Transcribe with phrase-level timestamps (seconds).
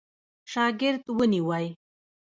[0.51, 1.65] شاګرد ونیوی.